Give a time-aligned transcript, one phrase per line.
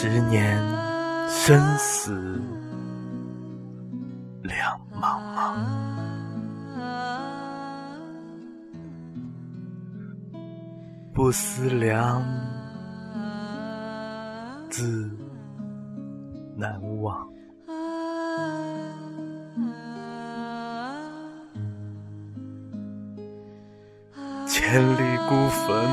[0.00, 0.56] 十年
[1.28, 2.40] 生死
[4.44, 5.56] 两茫茫，
[11.12, 12.22] 不思量，
[14.70, 15.10] 自
[16.56, 17.28] 难忘。
[24.46, 25.84] 千里孤坟，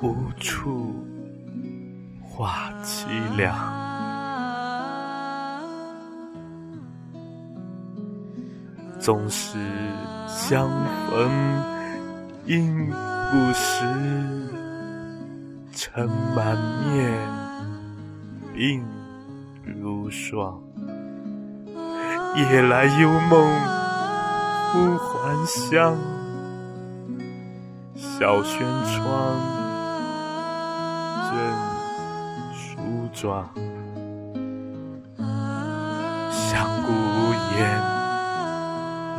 [0.00, 0.94] 无处
[2.40, 3.54] 话凄凉。
[8.98, 9.58] 纵使
[10.26, 10.70] 相
[11.10, 11.30] 逢
[12.46, 12.86] 应
[13.30, 13.84] 不识，
[15.70, 16.56] 尘满
[16.88, 17.12] 面，
[18.54, 18.82] 鬓
[19.62, 20.58] 如霜。
[22.36, 23.46] 夜来幽梦
[24.72, 25.94] 忽还乡。
[27.94, 29.36] 小轩窗，
[31.28, 31.36] 正
[33.12, 33.48] 妆。
[36.30, 37.58] 相顾无言，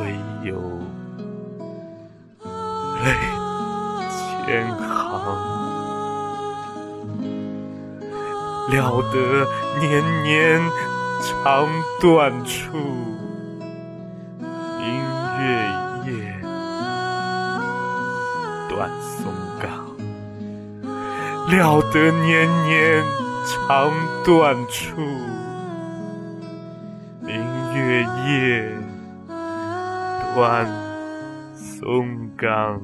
[0.42, 0.50] 有
[3.04, 3.06] 泪
[4.10, 4.80] 千行。
[8.70, 9.14] 料得
[9.80, 10.30] 年年
[11.20, 11.68] 肠
[12.00, 12.76] 断处，
[14.78, 14.82] 明
[15.40, 15.42] 月
[16.06, 16.10] 夜。
[18.68, 19.20] 断松
[19.60, 19.62] 冈，
[21.50, 23.04] 料得年年
[23.44, 23.90] 肠
[24.24, 25.00] 断处，
[27.20, 27.34] 明
[27.74, 28.72] 月夜，
[30.34, 30.66] 短
[31.54, 32.80] 松冈。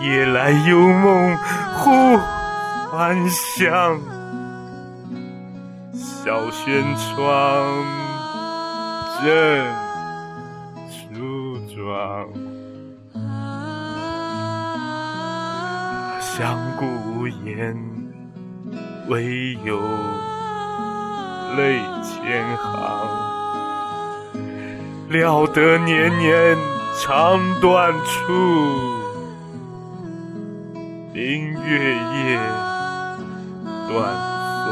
[0.00, 1.36] 夜来幽梦
[1.76, 2.16] 忽
[2.90, 3.98] 还乡，
[5.92, 7.84] 小轩窗，
[9.22, 9.26] 正
[10.88, 12.28] 梳妆。
[16.20, 17.76] 相顾无言，
[19.08, 19.80] 唯有
[21.56, 22.68] 泪千行。
[25.08, 26.56] 料得年年
[27.00, 28.97] 肠断处。
[31.12, 32.38] 明月夜，
[33.88, 33.92] 断
[34.64, 34.66] 松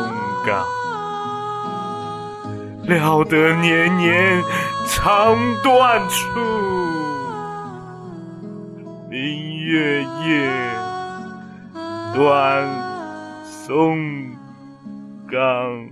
[0.45, 0.65] 冈。
[2.85, 4.43] 料得年年
[4.87, 6.17] 肠断处，
[9.11, 10.51] 明月夜，
[12.15, 12.65] 断
[13.45, 14.31] 松
[15.29, 15.91] 冈。